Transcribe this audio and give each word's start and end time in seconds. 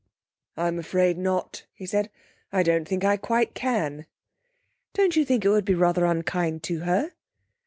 'I'm 0.57 0.79
afraid 0.79 1.19
not,' 1.19 1.67
he 1.75 1.85
said. 1.85 2.09
'I 2.51 2.63
don't 2.63 2.87
think 2.87 3.03
I 3.03 3.17
quite 3.17 3.53
can.' 3.53 4.07
'Don't 4.95 5.15
you 5.15 5.23
think 5.23 5.45
it 5.45 5.49
would 5.49 5.63
be 5.63 5.75
rather 5.75 6.05
unkind 6.07 6.63
to 6.63 6.79
her?' 6.79 7.13